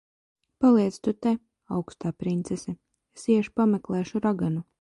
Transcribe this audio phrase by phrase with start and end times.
[0.63, 1.33] Paliec tu te,
[1.79, 2.75] augstā princese.
[3.19, 4.69] Es iešu pameklēšu raganu.